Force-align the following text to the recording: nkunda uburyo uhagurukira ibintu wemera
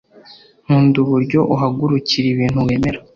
nkunda 0.65 0.95
uburyo 1.03 1.39
uhagurukira 1.53 2.25
ibintu 2.33 2.59
wemera 2.67 2.99